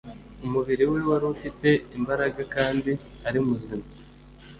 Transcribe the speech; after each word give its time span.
Umubiri 0.45 0.83
we 0.91 0.99
wari 1.09 1.25
ufite 1.35 1.69
imbaraga 1.97 2.41
kandi 2.55 2.91
ari 3.27 3.39
muzima 3.47 3.87